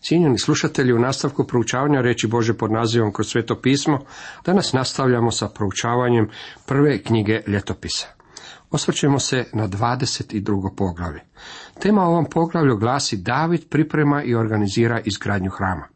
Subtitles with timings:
[0.00, 3.98] Cijenjeni slušatelji, u nastavku proučavanja reći Bože pod nazivom kroz sveto pismo,
[4.44, 6.28] danas nastavljamo sa proučavanjem
[6.66, 8.06] prve knjige ljetopisa.
[8.70, 10.76] Osvrćemo se na 22.
[10.76, 11.20] poglavlje.
[11.80, 15.95] Tema ovom poglavlju glasi David priprema i organizira izgradnju hrama.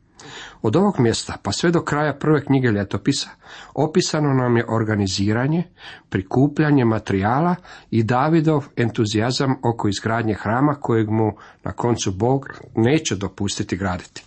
[0.63, 3.29] Od ovog mjesta pa sve do kraja prve knjige ljetopisa
[3.75, 5.63] opisano nam je organiziranje,
[6.09, 7.55] prikupljanje materijala
[7.91, 11.33] i Davidov entuzijazam oko izgradnje hrama kojeg mu
[11.65, 14.25] na koncu Bog neće dopustiti graditi.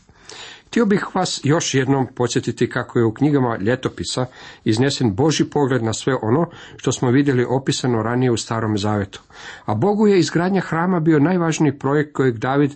[0.74, 4.26] Htio bih vas još jednom podsjetiti kako je u knjigama ljetopisa
[4.64, 9.22] iznesen Boži pogled na sve ono što smo vidjeli opisano ranije u Starom Zavetu.
[9.66, 12.72] A Bogu je izgradnja hrama bio najvažniji projekt kojeg David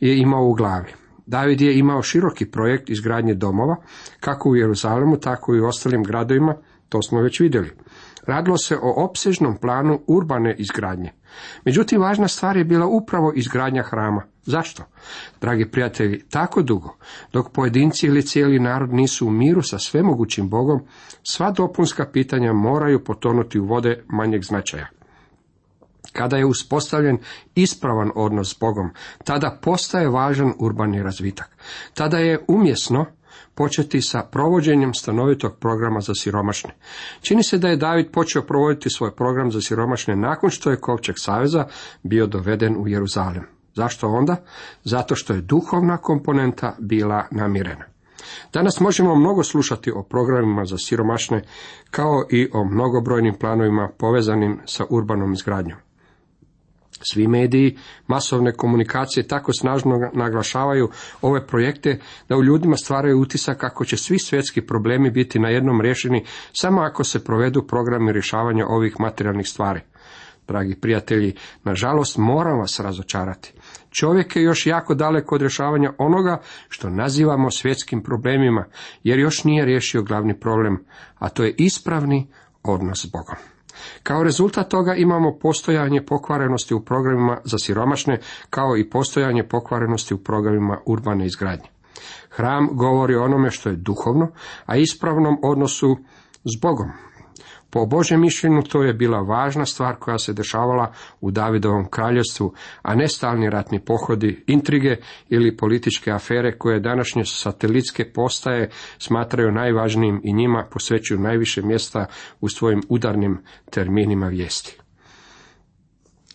[0.00, 1.05] je imao u glavi.
[1.26, 3.76] David je imao široki projekt izgradnje domova,
[4.20, 6.56] kako u Jeruzalemu, tako i u ostalim gradovima,
[6.88, 7.70] to smo već vidjeli.
[8.26, 11.12] Radilo se o opsežnom planu urbane izgradnje.
[11.64, 14.22] Međutim, važna stvar je bila upravo izgradnja hrama.
[14.42, 14.84] Zašto?
[15.40, 16.96] Dragi prijatelji, tako dugo,
[17.32, 20.80] dok pojedinci ili cijeli narod nisu u miru sa svemogućim Bogom,
[21.22, 24.95] sva dopunska pitanja moraju potonuti u vode manjeg značaja.
[26.16, 27.18] Kada je uspostavljen
[27.54, 28.90] ispravan odnos s Bogom,
[29.24, 31.56] tada postaje važan urbani razvitak.
[31.94, 33.06] Tada je umjesno
[33.54, 36.70] početi sa provođenjem stanovitog programa za siromašne.
[37.20, 41.14] Čini se da je David počeo provoditi svoj program za siromašne nakon što je Kovčeg
[41.18, 41.66] saveza
[42.02, 43.46] bio doveden u Jeruzalem.
[43.74, 44.36] Zašto onda?
[44.84, 47.84] Zato što je duhovna komponenta bila namirena.
[48.52, 51.42] Danas možemo mnogo slušati o programima za siromašne,
[51.90, 55.85] kao i o mnogobrojnim planovima povezanim sa urbanom izgradnjom.
[57.02, 60.88] Svi mediji masovne komunikacije tako snažno naglašavaju
[61.22, 65.80] ove projekte da u ljudima stvaraju utisak kako će svi svjetski problemi biti na jednom
[65.80, 69.80] riješeni samo ako se provedu programi rješavanja ovih materijalnih stvari.
[70.48, 73.52] Dragi prijatelji, nažalost moram vas razočarati.
[73.90, 78.64] Čovjek je još jako daleko od rješavanja onoga što nazivamo svjetskim problemima,
[79.02, 80.84] jer još nije riješio glavni problem,
[81.18, 82.26] a to je ispravni
[82.62, 83.55] odnos s Bogom.
[84.02, 88.20] Kao rezultat toga imamo postojanje pokvarenosti u programima za siromašne,
[88.50, 91.68] kao i postojanje pokvarenosti u programima urbane izgradnje.
[92.30, 94.28] Hram govori o onome što je duhovno,
[94.66, 95.96] a ispravnom odnosu
[96.44, 96.90] s Bogom.
[97.70, 102.94] Po Božem mišljenju to je bila važna stvar koja se dešavala u Davidovom kraljevstvu, a
[102.94, 104.96] ne stalni ratni pohodi, intrige
[105.28, 112.06] ili političke afere koje današnje satelitske postaje smatraju najvažnijim i njima posvećuju najviše mjesta
[112.40, 113.38] u svojim udarnim
[113.70, 114.85] terminima vijesti.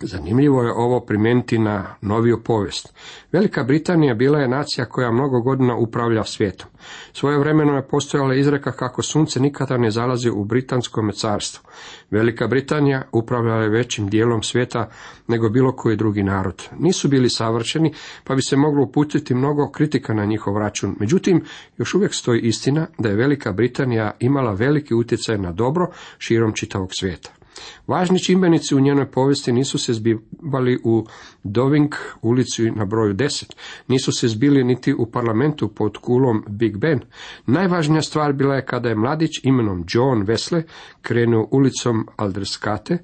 [0.03, 2.93] Zanimljivo je ovo primijeniti na noviju povijest.
[3.31, 6.69] Velika Britanija bila je nacija koja mnogo godina upravlja svijetom.
[7.13, 11.63] Svoje vremeno je postojala izreka kako sunce nikada ne zalazi u britanskom carstvu.
[12.11, 14.89] Velika Britanija upravljala je većim dijelom svijeta
[15.27, 16.63] nego bilo koji drugi narod.
[16.79, 20.95] Nisu bili savršeni, pa bi se moglo uputiti mnogo kritika na njihov račun.
[20.99, 21.43] Međutim,
[21.77, 26.89] još uvijek stoji istina da je Velika Britanija imala veliki utjecaj na dobro širom čitavog
[26.93, 27.40] svijeta.
[27.87, 31.05] Važni čimbenici u njenoj povijesti nisu se zbivali u
[31.43, 33.53] Doving ulici na broju 10,
[33.87, 36.99] nisu se zbili niti u parlamentu pod kulom Big Ben.
[37.45, 40.61] Najvažnija stvar bila je kada je mladić imenom John Wesley
[41.01, 42.97] krenuo ulicom Aldreskate,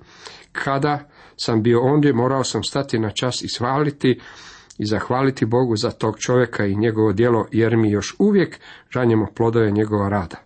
[0.52, 4.20] kada sam bio ondje, morao sam stati na čas i svaliti
[4.78, 9.72] i zahvaliti Bogu za tog čovjeka i njegovo djelo, jer mi još uvijek žanjemo plodove
[9.72, 10.38] njegova rada.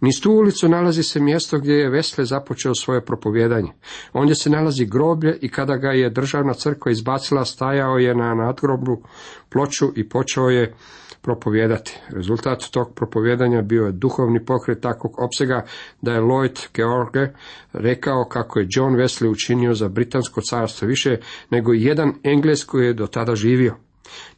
[0.00, 3.72] Niz tu ulicu nalazi se mjesto gdje je Vesle započeo svoje propovjedanje.
[4.12, 9.02] Ondje se nalazi groblje i kada ga je državna crkva izbacila, stajao je na nadgrobnu
[9.48, 10.74] ploču i počeo je
[11.22, 11.98] propovijedati.
[12.08, 15.64] Rezultat tog propovijedanja bio je duhovni pokret takvog opsega
[16.02, 17.32] da je Lloyd George
[17.72, 21.16] rekao kako je John Wesley učinio za britansko carstvo više
[21.50, 23.76] nego jedan Engles koji je do tada živio.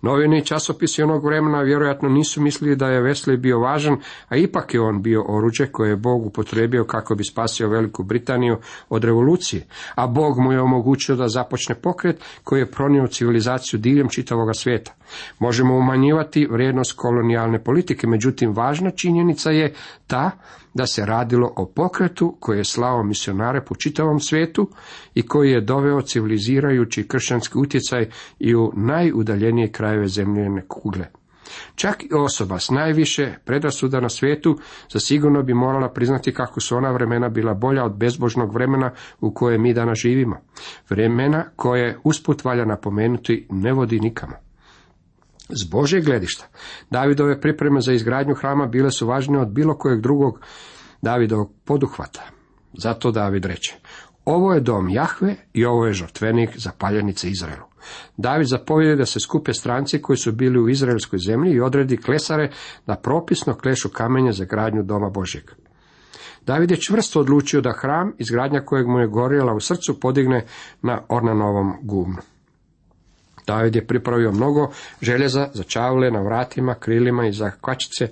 [0.03, 3.97] Novini i časopisi onog vremena vjerojatno nisu mislili da je Wesley bio važan,
[4.29, 8.57] a ipak je on bio oruđe koje je Bog upotrijebio kako bi spasio Veliku Britaniju
[8.89, 14.09] od revolucije, a Bog mu je omogućio da započne pokret koji je pronio civilizaciju diljem
[14.09, 14.93] čitavoga svijeta.
[15.39, 19.75] Možemo umanjivati vrijednost kolonijalne politike, međutim važna činjenica je
[20.07, 20.31] ta
[20.75, 24.69] da se radilo o pokretu koji je slao misionare po čitavom svijetu
[25.15, 31.07] i koji je doveo civilizirajući kršćanski utjecaj i u najudaljenije krajeve zemljene kugle.
[31.75, 34.59] Čak i osoba s najviše predrasuda na svijetu
[34.93, 38.91] zasigurno bi morala priznati kako su ona vremena bila bolja od bezbožnog vremena
[39.21, 40.37] u koje mi danas živimo.
[40.91, 44.37] Vremena koje usput valja napomenuti ne vodi nikamo.
[45.49, 46.47] S Božeg gledišta,
[46.91, 50.41] Davidove pripreme za izgradnju hrama bile su važnije od bilo kojeg drugog
[51.03, 52.23] Davidovog poduhvata.
[52.73, 53.75] Zato David reče,
[54.25, 57.72] ovo je dom Jahve i ovo je žrtvenik za paljenice Izraelu.
[58.17, 62.51] David zapovjede da se skupe stranci koji su bili u izraelskoj zemlji i odredi klesare
[62.87, 65.51] da propisno klešu kamenje za gradnju doma Božjeg.
[66.47, 70.45] David je čvrsto odlučio da hram, izgradnja kojeg mu je gorjela u srcu, podigne
[70.83, 72.23] na Ornanovom gumnu.
[73.47, 74.71] David je pripravio mnogo
[75.01, 78.09] željeza za čavle na vratima, krilima i za kvačice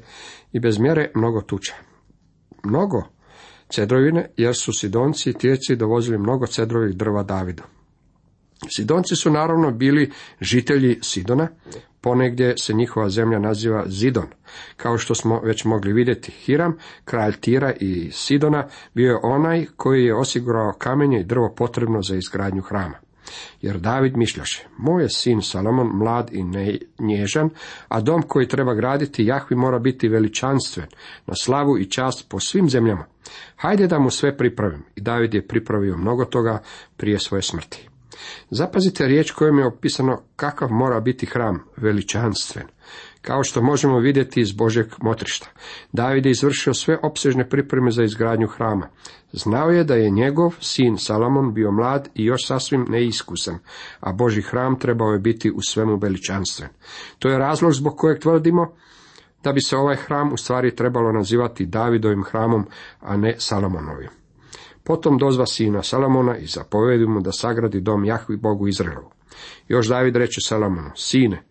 [0.53, 1.75] i bez mjere mnogo tuča.
[2.65, 3.03] Mnogo
[3.69, 7.63] cedrovine, jer su Sidonci i Tirci dovozili mnogo cedrovih drva Davidu.
[8.69, 10.11] Sidonci su naravno bili
[10.41, 11.49] žitelji Sidona,
[12.01, 14.27] ponegdje se njihova zemlja naziva Zidon.
[14.77, 20.05] Kao što smo već mogli vidjeti, Hiram, kralj Tira i Sidona, bio je onaj koji
[20.05, 22.95] je osigurao kamenje i drvo potrebno za izgradnju hrama.
[23.63, 26.45] Jer David mišljaše, moj je sin Salomon mlad i
[26.99, 27.51] nježan,
[27.89, 30.87] a dom koji treba graditi Jahvi mora biti veličanstven,
[31.27, 33.05] na slavu i čast po svim zemljama.
[33.57, 34.83] Hajde da mu sve pripravim.
[34.97, 36.63] I David je pripravio mnogo toga
[36.97, 37.90] prije svoje smrti.
[38.51, 42.67] Zapazite riječ kojom je opisano kakav mora biti hram, veličanstven.
[43.23, 45.49] Kao što možemo vidjeti iz Božeg motrišta.
[45.93, 48.89] David je izvršio sve opsežne pripreme za izgradnju hrama.
[49.33, 53.59] Znao je da je njegov sin Salomon bio mlad i još sasvim neiskusan,
[54.01, 56.69] a Boži hram trebao je biti u svemu veličanstven.
[57.19, 58.75] To je razlog zbog kojeg tvrdimo
[59.45, 62.67] da bi se ovaj hram u stvari trebalo nazivati Davidovim hramom,
[63.01, 64.20] a ne Salomonovim.
[64.85, 69.11] Potom dozva sina Salomona i zapovedi mu da sagradi dom Jahvi Bogu Izraelovu.
[69.69, 71.43] Još David reče Salomonu, sine,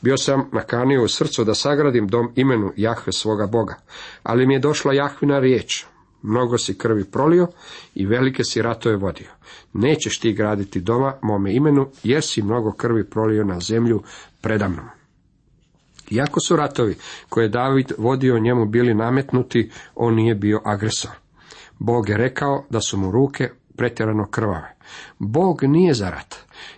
[0.00, 3.74] bio sam nakanio u srcu da sagradim dom imenu Jahve svoga Boga,
[4.22, 5.84] ali mi je došla Jahvina riječ,
[6.22, 7.48] mnogo si krvi prolio
[7.94, 9.30] i velike si ratove vodio.
[9.72, 14.02] Nećeš ti graditi doma mome imenu, jer si mnogo krvi prolio na zemlju
[14.40, 14.84] predamnom.
[16.10, 16.96] Iako su ratovi
[17.28, 21.23] koje je David vodio njemu bili nametnuti, on nije bio agresor.
[21.78, 24.76] Bog je rekao da su mu ruke pretjerano krvave.
[25.18, 26.34] Bog nije za rat.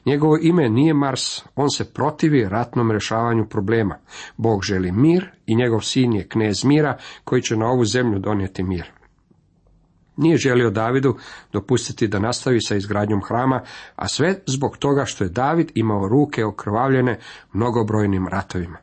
[0.06, 3.98] Njegovo ime nije Mars, on se protivi ratnom rješavanju problema.
[4.36, 8.62] Bog želi mir i njegov sin je knez mira koji će na ovu zemlju donijeti
[8.62, 8.90] mir.
[10.16, 11.16] Nije želio Davidu
[11.52, 13.62] dopustiti da nastavi sa izgradnjom hrama,
[13.96, 17.18] a sve zbog toga što je David imao ruke okrvavljene
[17.52, 18.78] mnogobrojnim ratovima.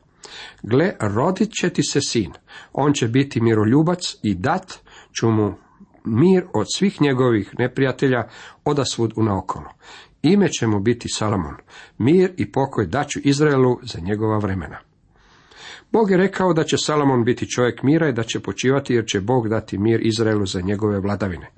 [0.62, 2.32] Gle, rodit će ti se sin,
[2.72, 4.78] on će biti miroljubac i dat
[5.20, 5.54] ću mu
[6.04, 8.28] mir od svih njegovih neprijatelja
[8.64, 9.70] odasvud u naokolo.
[10.22, 11.54] Ime će mu biti Salomon,
[11.98, 14.78] mir i pokoj daću Izraelu za njegova vremena.
[15.92, 19.20] Bog je rekao da će Salomon biti čovjek mira i da će počivati jer će
[19.20, 21.50] Bog dati mir Izraelu za njegove vladavine.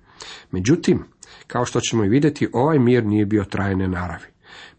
[0.51, 1.05] Međutim,
[1.47, 4.27] kao što ćemo i vidjeti, ovaj mir nije bio trajne naravi.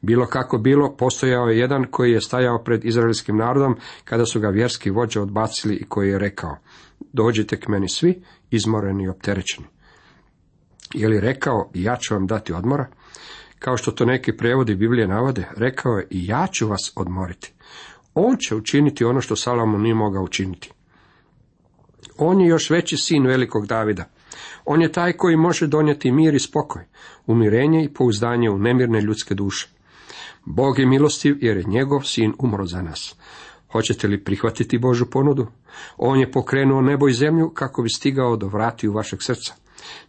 [0.02, 4.50] Bilo kako bilo, postojao je jedan koji je stajao pred izraelskim narodom kada su ga
[4.50, 6.58] vjerski vođe odbacili i koji je rekao,
[6.99, 9.67] dođite k meni svi, izmoreni i opterećeni.
[10.94, 12.88] Je li rekao, ja ću vam dati odmora?
[13.59, 17.53] Kao što to neki prevodi Biblije navode, rekao je, i ja ću vas odmoriti.
[18.13, 20.71] On će učiniti ono što Salomon nije mogao učiniti.
[22.17, 24.05] On je još veći sin velikog Davida.
[24.65, 26.83] On je taj koji može donijeti mir i spokoj,
[27.25, 29.69] umirenje i pouzdanje u nemirne ljudske duše.
[30.45, 33.15] Bog je milostiv jer je njegov sin umro za nas.
[33.72, 35.48] Hoćete li prihvatiti Božu ponudu?
[35.98, 39.54] On je pokrenuo nebo i zemlju kako bi stigao do vrati u vašeg srca.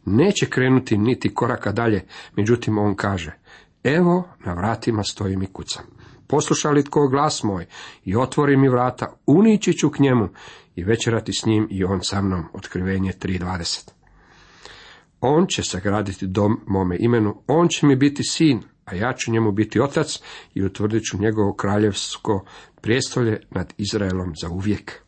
[0.05, 2.05] Neće krenuti niti koraka dalje,
[2.37, 3.39] međutim on kaže,
[3.85, 5.85] evo na vratima stojim i kucam.
[6.27, 7.67] Posluša li tko glas moj
[8.05, 10.29] i otvori mi vrata, unići ću k njemu
[10.77, 12.45] i večerati s njim i on sa mnom.
[12.53, 13.91] Otkrivenje 3.20.
[15.21, 19.53] On će sagraditi dom mome imenu, on će mi biti sin, a ja ću njemu
[19.53, 20.19] biti otac
[20.55, 22.45] i utvrdit ću njegovo kraljevsko
[22.81, 25.03] prijestolje nad Izraelom za uvijek.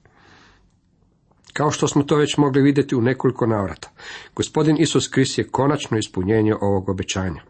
[1.53, 3.91] Kao što smo to već mogli vidjeti u nekoliko navrata,
[4.37, 7.43] gospodin Isus Krist je konačno ispunjenje ovog obećanja.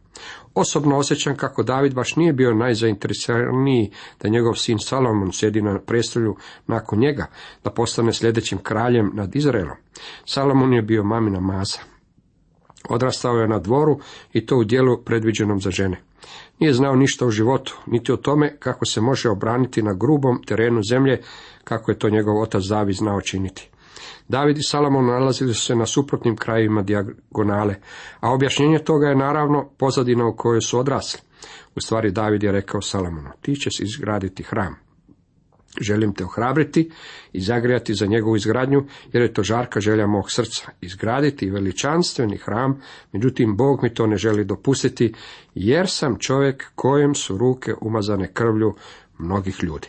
[0.55, 3.91] Osobno osjećam kako David baš nije bio najzainteresiraniji
[4.23, 7.27] da njegov sin Salomon sjedi na prestolju nakon njega,
[7.65, 9.77] da postane sljedećim kraljem nad Izraelom.
[10.25, 11.79] Salomon je bio mamina maza.
[12.89, 13.99] Odrastao je na dvoru
[14.33, 16.01] i to u dijelu predviđenom za žene.
[16.59, 20.83] Nije znao ništa o životu, niti o tome kako se može obraniti na grubom terenu
[20.83, 21.21] zemlje,
[21.65, 23.71] kako je to njegov otac David znao činiti.
[24.29, 27.75] David i Salomon nalazili su se na suprotnim krajevima dijagonale,
[28.21, 31.21] a objašnjenje toga je naravno pozadina u kojoj su odrasli.
[31.77, 34.90] U stvari David je rekao Salomonu, ti ćeš izgraditi hram.
[35.81, 36.91] Želim te ohrabriti
[37.33, 40.71] i zagrijati za njegovu izgradnju, jer je to žarka želja mog srca.
[40.81, 42.81] Izgraditi veličanstveni hram,
[43.13, 45.15] međutim Bog mi to ne želi dopustiti,
[45.55, 48.75] jer sam čovjek kojem su ruke umazane krvlju
[49.19, 49.89] mnogih ljudi.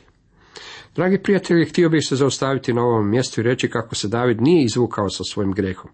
[0.96, 4.64] Dragi prijatelji, htio bih se zaustaviti na ovom mjestu i reći kako se David nije
[4.64, 5.92] izvukao sa svojim grehom.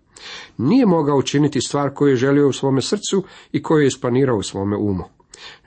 [0.58, 4.44] Nije mogao učiniti stvar koju je želio u svome srcu i koju je isplanirao u
[4.44, 5.04] svome umu.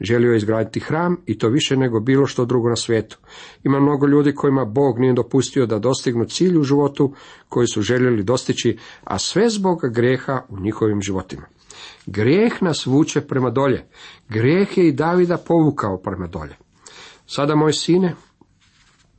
[0.00, 3.18] Želio je izgraditi hram i to više nego bilo što drugo na svijetu.
[3.64, 7.14] Ima mnogo ljudi kojima Bog nije dopustio da dostignu cilj u životu
[7.48, 11.46] koji su željeli dostići, a sve zbog greha u njihovim životima.
[12.06, 13.86] Grijeh nas vuče prema dolje.
[14.28, 16.56] Grijeh je i Davida povukao prema dolje.
[17.26, 18.14] Sada, moj sine,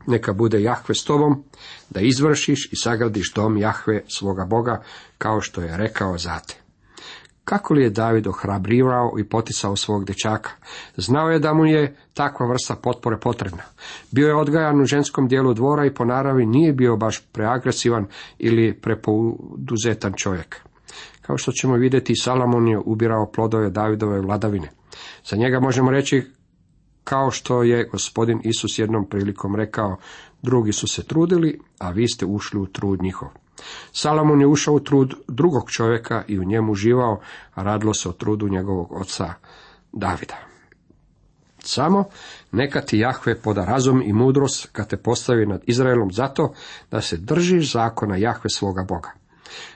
[0.08, 1.44] neka bude Jahve s tobom,
[1.90, 4.84] da izvršiš i sagradiš dom Jahve svoga Boga,
[5.18, 6.61] kao što je rekao zate.
[7.46, 10.50] Kako li je David ohrabrivao i poticao svog dječaka?
[10.98, 13.64] Znao je da mu je takva vrsta potpore potrebna.
[14.12, 18.06] Bio je odgajan u ženskom dijelu dvora i po naravi nije bio baš preagresivan
[18.40, 20.62] ili prepoduzetan čovjek.
[21.22, 24.70] Kao što ćemo vidjeti, Salamon je ubirao plodove Davidove vladavine.
[25.26, 26.24] Za njega možemo reći
[27.04, 29.98] kao što je gospodin Isus jednom prilikom rekao,
[30.42, 33.30] drugi su se trudili, a vi ste ušli u trud njihov.
[33.92, 37.20] Salomon je ušao u trud drugog čovjeka i u njemu živao,
[37.54, 39.34] a radilo se o trudu njegovog oca
[39.92, 40.36] Davida.
[41.64, 42.04] Samo
[42.52, 46.54] neka ti Jahve poda razum i mudrost kad te postavi nad Izraelom zato
[46.92, 49.22] da se držiš zakona Jahve svoga Boga.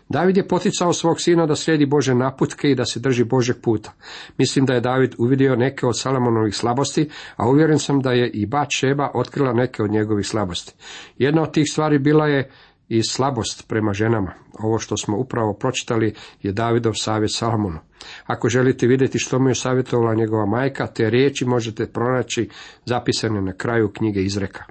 [0.10, 3.92] David je poticao svog sina da slijedi Bože naputke i da se drži Božeg puta.
[4.38, 8.46] Mislim da je David uvidio neke od Salomonovih slabosti, a uvjeren sam da je i
[8.46, 10.74] Bat Šeba otkrila neke od njegovih slabosti.
[11.18, 12.52] Jedna od tih stvari bila je
[12.90, 14.34] i slabost prema ženama.
[14.60, 17.80] Ovo što smo upravo pročitali je Davidov savjet Salomonu.
[18.26, 22.50] Ako želite vidjeti što mu je savjetovala njegova majka, te riječi možete pronaći
[22.86, 24.64] zapisane na kraju knjige Izreka.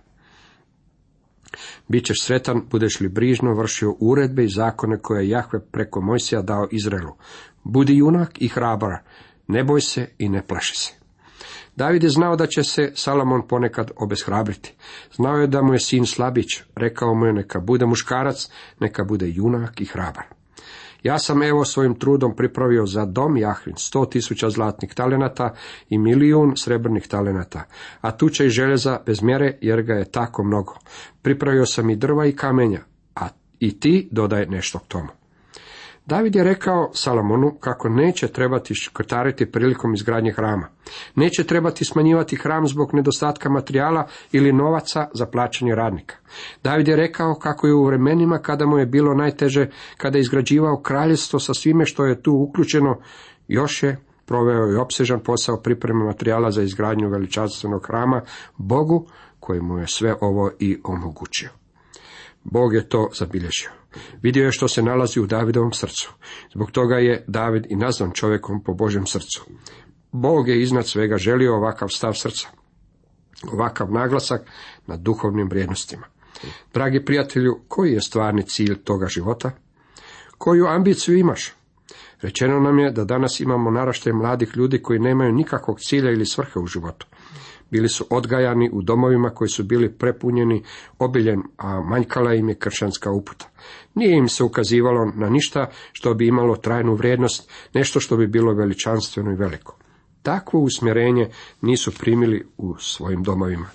[1.88, 6.68] Bićeš sretan, budeš li brižno vršio uredbe i zakone koje je Jahve preko Mojsija dao
[6.71, 7.12] Izraelu.
[7.64, 8.92] Budi junak i hrabar,
[9.49, 11.03] ne boj se i ne plaši se.
[11.76, 14.75] David je znao da će se Salomon ponekad obeshrabriti.
[15.12, 18.49] Znao je da mu je sin slabić, rekao mu je neka bude muškarac,
[18.81, 20.25] neka bude junak i hrabar.
[21.02, 25.54] Ja sam evo svojim trudom pripravio za dom Jahvin sto tisuća zlatnih talenata
[25.88, 27.64] i milijun srebrnih talenata,
[28.00, 30.75] a tuče i željeza bez mjere jer ga je tako mnogo.
[31.23, 32.81] Pripravio sam i drva i kamenja,
[33.14, 33.28] a
[33.61, 35.09] i ti dodaj nešto k tomu.
[36.06, 40.68] David je rekao Salomonu kako neće trebati škrtariti prilikom izgradnje hrama.
[41.14, 46.16] Neće trebati smanjivati hram zbog nedostatka materijala ili novaca za plaćanje radnika.
[46.64, 50.82] David je rekao kako je u vremenima kada mu je bilo najteže, kada je izgrađivao
[50.82, 52.99] kraljevstvo sa svime što je tu uključeno,
[53.49, 53.96] još je
[54.26, 58.20] proveo i opsežan posao pripreme materijala za izgradnju veličanstvenog hrama
[58.56, 59.06] Bogu
[59.40, 61.63] koji mu je sve ovo i omogućio.
[62.45, 63.71] Bog je to zabilježio.
[64.23, 66.13] Vidio je što se nalazi u Davidovom srcu.
[66.55, 69.45] Zbog toga je David i nazvan čovjekom po Božem srcu.
[70.13, 72.49] Bog je iznad svega želio ovakav stav srca.
[73.53, 74.41] Ovakav naglasak
[74.87, 76.07] na duhovnim vrijednostima.
[76.75, 79.51] Dragi prijatelju, koji je stvarni cilj toga života?
[80.39, 81.53] Koju ambiciju imaš?
[82.23, 86.59] Rečeno nam je da danas imamo naraštaj mladih ljudi koji nemaju nikakvog cilja ili svrhe
[86.59, 87.07] u životu.
[87.75, 90.62] Bili su odgajani u domovima koji su bili prepunjeni
[90.99, 93.49] obiljem, a manjkala im je kršćanska uputa.
[93.95, 98.54] Nije im se ukazivalo na ništa što bi imalo trajnu vrijednost, nešto što bi bilo
[98.54, 99.76] veličanstveno i veliko.
[100.23, 101.28] Takvo usmjerenje
[101.61, 103.66] nisu primili u svojim domovima.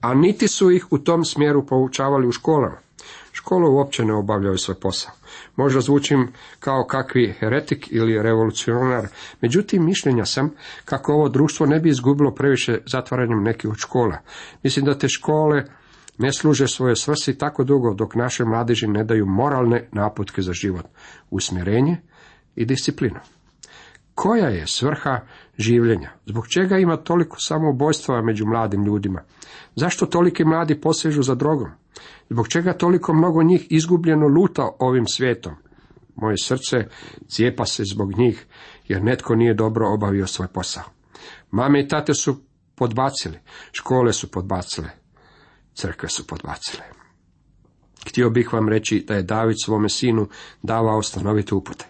[0.00, 2.85] A niti su ih u tom smjeru poučavali u školama.
[3.46, 5.12] Škole uopće ne obavljaju svoj posao.
[5.56, 9.06] Možda zvučim kao kakvi heretik ili revolucionar,
[9.40, 10.50] međutim mišljenja sam
[10.84, 14.18] kako ovo društvo ne bi izgubilo previše zatvaranjem nekih od škola.
[14.62, 15.64] Mislim da te škole
[16.18, 20.86] ne služe svoje svrsi tako dugo dok naše mladeži ne daju moralne naputke za život,
[21.30, 21.96] usmjerenje
[22.56, 23.20] i disciplinu.
[24.14, 25.20] Koja je svrha
[25.58, 26.10] življenja?
[26.26, 29.22] Zbog čega ima toliko samoubojstva među mladim ljudima?
[29.76, 31.70] Zašto toliki mladi posežu za drogom?
[32.30, 35.54] Zbog čega toliko mnogo njih izgubljeno luta ovim svijetom?
[36.14, 36.76] Moje srce
[37.28, 38.46] cijepa se zbog njih,
[38.88, 40.84] jer netko nije dobro obavio svoj posao.
[41.50, 42.36] Mame i tate su
[42.74, 43.38] podbacili,
[43.72, 44.88] škole su podbacile,
[45.74, 46.82] crkve su podbacile.
[48.08, 50.28] Htio bih vam reći da je David svome sinu
[50.62, 51.84] davao stanovite upute.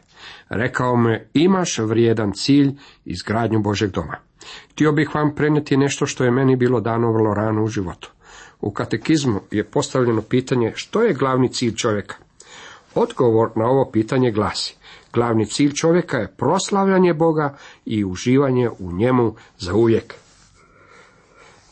[0.49, 2.73] Rekao mu je, imaš vrijedan cilj
[3.05, 4.17] izgradnju Božeg doma.
[4.71, 8.13] Htio bih vam prenijeti nešto što je meni bilo dano vrlo rano u životu.
[8.61, 12.17] U katekizmu je postavljeno pitanje što je glavni cilj čovjeka.
[12.95, 14.77] Odgovor na ovo pitanje glasi,
[15.13, 20.15] glavni cilj čovjeka je proslavljanje Boga i uživanje u njemu za uvijek.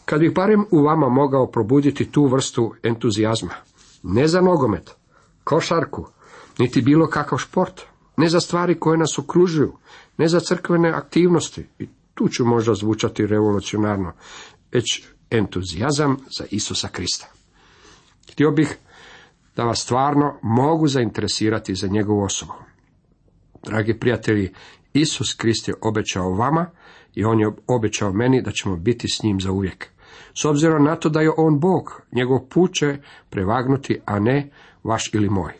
[0.05, 3.55] Kad bih barem u vama mogao probuditi tu vrstu entuzijazma,
[4.03, 4.91] ne za nogomet,
[5.45, 6.07] košarku,
[6.59, 7.83] niti bilo kakav šport,
[8.17, 9.73] ne za stvari koje nas okružuju,
[10.17, 14.13] ne za crkvene aktivnosti, i tu ću možda zvučati revolucionarno,
[14.73, 15.05] već
[15.39, 17.27] entuzijazam za Isusa Krista.
[18.33, 18.77] Htio bih
[19.57, 22.53] da vas stvarno mogu zainteresirati za njegovu osobu.
[23.67, 24.53] Dragi prijatelji,
[24.93, 26.71] Isus Krist je obećao vama
[27.15, 29.89] i on je obećao meni da ćemo biti s njim za uvijek.
[30.35, 32.99] S obzirom na to da je on Bog, njegov put će
[33.31, 34.51] prevagnuti, a ne
[34.85, 35.53] vaš ili moj.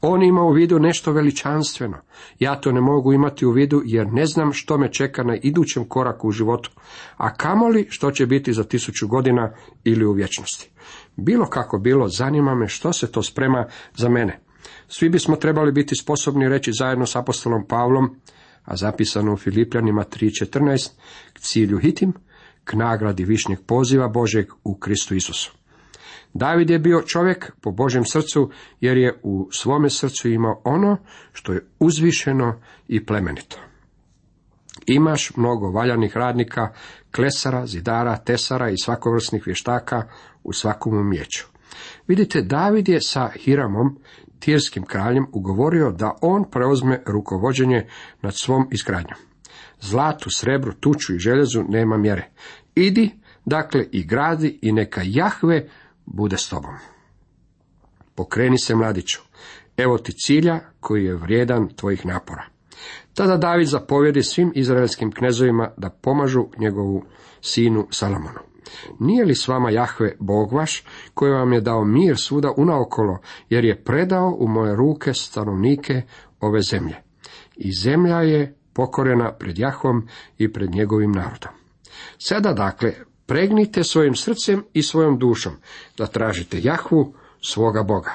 [0.00, 1.96] On ima u vidu nešto veličanstveno.
[2.38, 5.84] Ja to ne mogu imati u vidu jer ne znam što me čeka na idućem
[5.84, 6.70] koraku u životu,
[7.16, 9.52] a kamoli što će biti za tisuću godina
[9.84, 10.70] ili u vječnosti.
[11.16, 14.40] Bilo kako bilo, zanima me što se to sprema za mene.
[14.88, 18.16] Svi bismo trebali biti sposobni reći zajedno s apostolom Pavlom,
[18.64, 20.90] a zapisano u Filipljanima 3.14,
[21.32, 22.12] k cilju hitim,
[22.64, 25.59] k nagradi višnjeg poziva Božeg u Kristu Isusu.
[26.34, 30.96] David je bio čovjek po Božem srcu, jer je u svome srcu imao ono
[31.32, 33.56] što je uzvišeno i plemenito.
[34.86, 36.68] Imaš mnogo valjanih radnika,
[37.14, 40.02] klesara, zidara, tesara i svakovrsnih vještaka
[40.44, 41.46] u svakom umijeću.
[42.06, 43.98] Vidite, David je sa Hiramom,
[44.38, 47.86] tirskim kraljem, ugovorio da on preuzme rukovođenje
[48.22, 49.18] nad svom izgradnjom.
[49.80, 52.28] Zlatu, srebru, tuču i željezu nema mjere.
[52.74, 53.10] Idi,
[53.44, 55.68] dakle, i gradi i neka Jahve
[56.14, 56.74] bude s tobom.
[58.14, 59.20] Pokreni se, mladiću,
[59.76, 62.44] evo ti cilja koji je vrijedan tvojih napora.
[63.14, 67.04] Tada David zapovjedi svim izraelskim knezovima da pomažu njegovu
[67.40, 68.38] sinu Salamonu.
[68.98, 73.64] Nije li s vama Jahve Bog vaš, koji vam je dao mir svuda unaokolo, jer
[73.64, 76.02] je predao u moje ruke stanovnike
[76.40, 76.96] ove zemlje.
[77.56, 81.52] I zemlja je pokorena pred Jahvom i pred njegovim narodom.
[82.18, 82.94] Sada dakle
[83.30, 85.52] pregnite svojim srcem i svojom dušom
[85.98, 88.12] da tražite Jahvu, svoga Boga.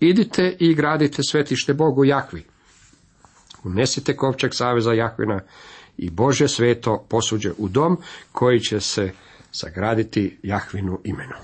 [0.00, 2.44] Idite i gradite svetište Bogu Jahvi.
[3.64, 5.40] Unesite kovčeg saveza Jahvina
[5.96, 7.98] i Bože sveto posuđe u dom
[8.32, 9.12] koji će se
[9.52, 11.36] sagraditi Jahvinu imenu.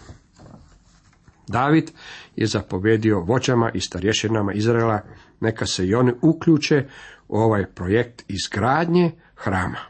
[1.49, 1.91] David
[2.37, 5.01] je zapovjedio vođama i starješinama Izraela
[5.41, 6.85] neka se i oni uključe
[7.29, 9.81] u ovaj projekt izgradnje hrama.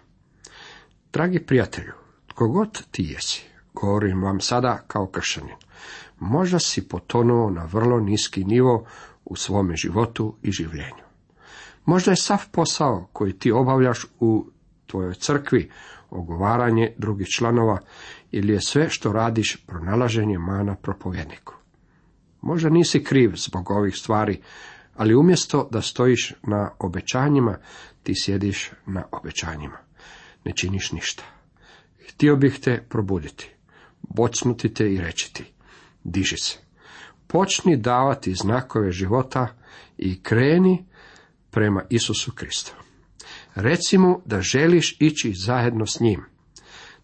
[1.13, 2.02] Dragi prijatelju,
[2.33, 3.43] tko ti jesi,
[3.75, 5.57] govorim vam sada kao kršanin,
[6.21, 8.87] možda si potonuo na vrlo niski nivo
[9.25, 11.05] u svome životu i življenju.
[11.85, 14.47] Možda je sav posao koji ti obavljaš u
[14.87, 15.71] tvojoj crkvi
[16.11, 17.79] ogovaranje drugih članova
[18.31, 21.55] ili je sve što radiš pronalaženje mana propovjedniku.
[22.41, 24.41] Možda nisi kriv zbog ovih stvari,
[24.97, 27.57] ali umjesto da stojiš na obećanjima,
[28.03, 29.79] ti sjediš na obećanjima.
[30.45, 31.23] Ne činiš ništa.
[32.09, 33.51] Htio bih te probuditi,
[34.03, 35.45] bocnuti te i reći ti,
[36.05, 36.59] diži se.
[37.27, 39.49] Počni davati znakove života
[39.99, 40.85] i kreni
[41.51, 42.75] prema Isusu Kristu.
[43.55, 46.25] Reci mu da želiš ići zajedno s njim,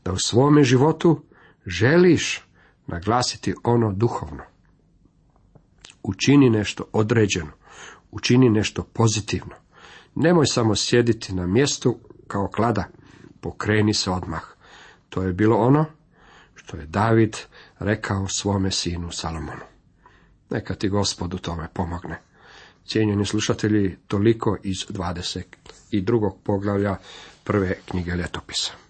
[0.05, 1.23] da u svome životu
[1.67, 2.41] želiš
[2.87, 4.43] naglasiti ono duhovno.
[6.03, 7.51] Učini nešto određeno,
[8.11, 9.55] učini nešto pozitivno.
[10.15, 12.85] Nemoj samo sjediti na mjestu kao klada,
[13.41, 14.58] pokreni se odmah.
[15.09, 15.85] To je bilo ono
[16.55, 17.37] što je David
[17.79, 19.63] rekao svome sinu Salomonu.
[20.51, 22.21] Neka ti gospod u tome pomogne.
[22.87, 26.31] Cijenjeni slušatelji, toliko iz 22.
[26.45, 26.97] poglavlja
[27.45, 28.88] prve knjige ljetopisa.